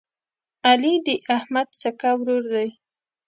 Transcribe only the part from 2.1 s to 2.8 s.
ورور دی.